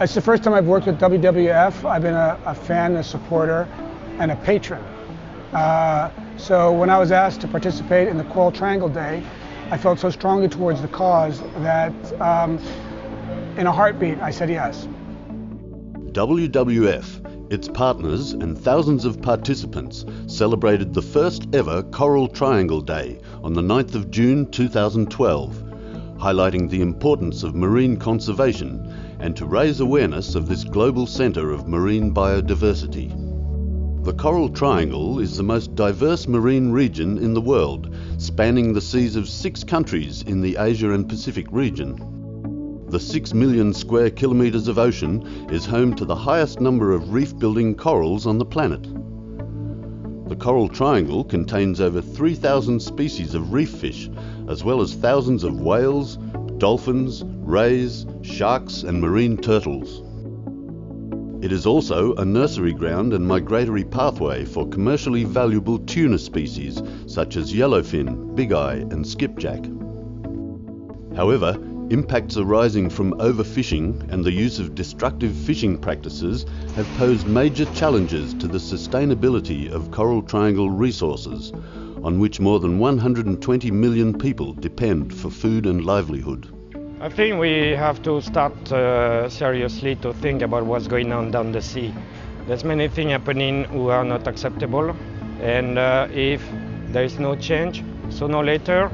[0.00, 1.84] It's the first time I've worked with WWF.
[1.84, 3.68] I've been a, a fan, a supporter,
[4.18, 4.82] and a patron.
[5.52, 9.22] Uh, so when I was asked to participate in the Coral Triangle Day,
[9.70, 12.56] I felt so strongly towards the cause that um,
[13.58, 14.88] in a heartbeat I said yes.
[16.12, 23.52] WWF, its partners, and thousands of participants celebrated the first ever Coral Triangle Day on
[23.52, 25.62] the 9th of June 2012,
[26.16, 28.89] highlighting the importance of marine conservation
[29.20, 33.08] and to raise awareness of this global centre of marine biodiversity.
[34.02, 39.14] The Coral Triangle is the most diverse marine region in the world, spanning the seas
[39.14, 42.86] of six countries in the Asia and Pacific region.
[42.88, 47.38] The 6 million square kilometres of ocean is home to the highest number of reef
[47.38, 48.82] building corals on the planet.
[50.28, 54.08] The Coral Triangle contains over 3,000 species of reef fish,
[54.48, 56.18] as well as thousands of whales,
[56.60, 60.02] dolphins, rays, sharks, and marine turtles.
[61.42, 67.36] It is also a nursery ground and migratory pathway for commercially valuable tuna species such
[67.36, 69.64] as yellowfin, bigeye, and skipjack.
[71.16, 71.58] However,
[71.90, 76.46] Impacts arising from overfishing and the use of destructive fishing practices
[76.76, 81.50] have posed major challenges to the sustainability of Coral Triangle resources,
[82.04, 86.59] on which more than 120 million people depend for food and livelihood.
[87.02, 91.50] I think we have to start uh, seriously to think about what's going on down
[91.50, 91.94] the sea.
[92.46, 94.94] There's many things happening who are not acceptable,
[95.40, 96.42] and uh, if
[96.92, 98.90] there is no change, sooner or later,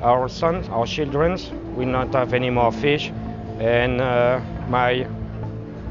[0.00, 1.36] our sons, our children,
[1.76, 3.12] will not have any more fish,
[3.58, 5.06] and uh, my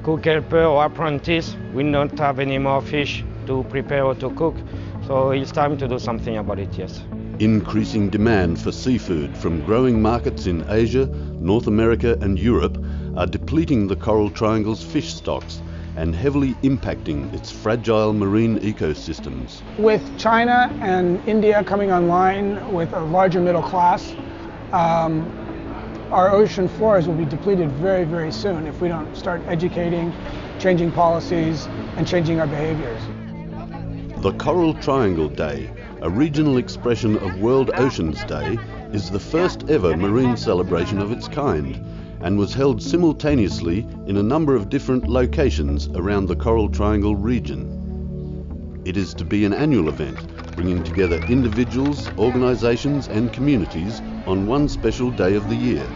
[0.02, 4.56] cook helper or apprentice will not have any more fish to prepare or to cook.
[5.06, 7.04] So it's time to do something about it, yes.
[7.44, 11.08] Increasing demand for seafood from growing markets in Asia,
[11.42, 12.82] North America, and Europe
[13.18, 15.62] are depleting the Coral Triangle's fish stocks
[15.98, 19.62] and heavily impacting its fragile marine ecosystems.
[19.78, 24.14] With China and India coming online with a larger middle class,
[24.72, 25.30] um,
[26.14, 30.14] our ocean floors will be depleted very, very soon if we don't start educating,
[30.60, 31.66] changing policies,
[31.98, 33.02] and changing our behaviors.
[34.22, 35.70] The Coral Triangle Day,
[36.04, 38.60] a regional expression of World Oceans Day,
[38.92, 41.78] is the first ever marine celebration of its kind
[42.20, 48.82] and was held simultaneously in a number of different locations around the Coral Triangle region.
[48.84, 50.28] It is to be an annual event,
[50.58, 55.88] bringing together individuals, organisations and communities on one special day of the year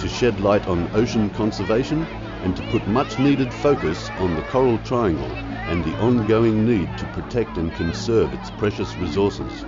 [0.00, 2.02] to shed light on ocean conservation
[2.42, 7.06] and to put much needed focus on the Coral Triangle and the ongoing need to
[7.06, 9.64] protect and conserve its precious resources.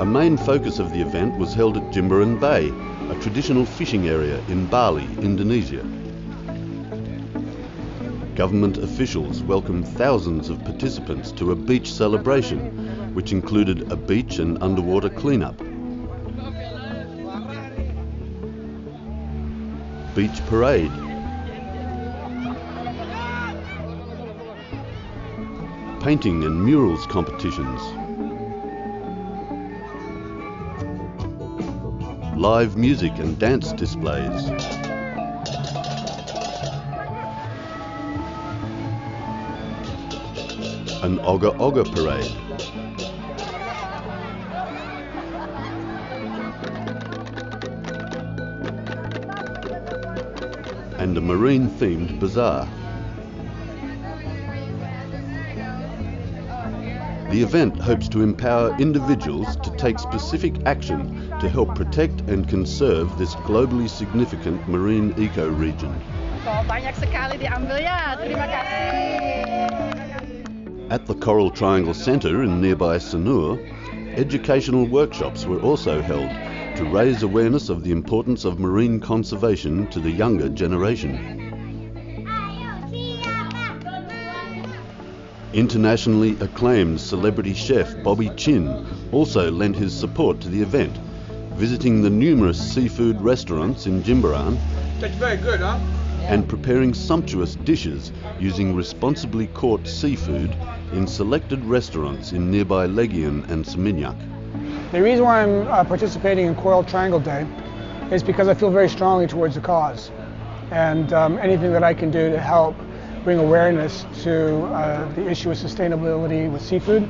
[0.00, 2.68] A main focus of the event was held at Jimbaran Bay,
[3.10, 5.82] a traditional fishing area in Bali, Indonesia.
[8.36, 14.62] Government officials welcomed thousands of participants to a beach celebration, which included a beach and
[14.62, 15.58] underwater cleanup.
[20.14, 21.07] Beach parade.
[26.00, 27.80] Painting and murals competitions.
[32.38, 34.44] live music and dance displays.
[41.02, 42.30] An Ogoh-ogoh parade.
[51.00, 52.68] And a marine themed bazaar.
[57.30, 63.18] The event hopes to empower individuals to take specific action to help protect and conserve
[63.18, 65.94] this globally significant marine ecoregion.
[70.90, 73.58] At the Coral Triangle Centre in nearby Sanur,
[74.16, 76.30] educational workshops were also held
[76.78, 81.47] to raise awareness of the importance of marine conservation to the younger generation.
[85.54, 90.94] Internationally acclaimed celebrity chef Bobby Chinn also lent his support to the event,
[91.54, 94.58] visiting the numerous seafood restaurants in Jimbaran
[95.00, 95.78] That's very good, huh?
[96.26, 100.54] and preparing sumptuous dishes using responsibly caught seafood
[100.92, 104.16] in selected restaurants in nearby Legian and Seminyak.
[104.92, 107.46] The reason why I'm uh, participating in Coral Triangle Day
[108.12, 110.10] is because I feel very strongly towards the cause.
[110.70, 112.76] And um, anything that I can do to help
[113.24, 117.08] bring awareness to uh, the issue of sustainability with seafood,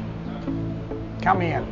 [1.21, 1.67] count me in.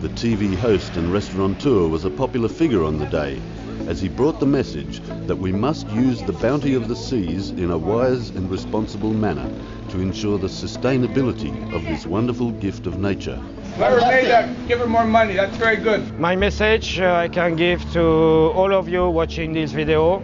[0.00, 3.40] The TV host and restaurateur was a popular figure on the day,
[3.86, 7.70] as he brought the message that we must use the bounty of the seas in
[7.70, 9.50] a wise and responsible manner
[9.90, 13.36] to ensure the sustainability of this wonderful gift of nature.
[13.76, 15.34] Whoever made that, give her more money.
[15.34, 16.18] That's very good.
[16.18, 20.22] My message uh, I can give to all of you watching this video,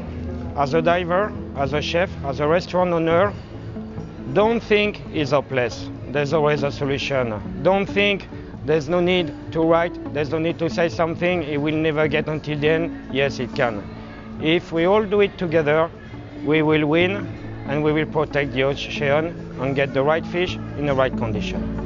[0.56, 3.32] as a diver, as a chef, as a restaurant owner,
[4.32, 5.90] don't think it's hopeless.
[6.08, 7.62] There's always a solution.
[7.62, 8.28] Don't think
[8.64, 12.28] there's no need to write, there's no need to say something, it will never get
[12.28, 13.14] until the end.
[13.14, 13.82] Yes, it can.
[14.40, 15.90] If we all do it together,
[16.44, 17.26] we will win
[17.68, 19.26] and we will protect the ocean
[19.60, 21.81] and get the right fish in the right condition.